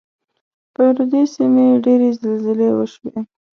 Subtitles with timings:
[0.73, 3.17] پر دې سیمې ډېرې زلزلې وشوې.